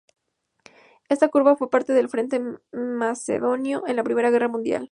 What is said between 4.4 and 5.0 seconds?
Mundial.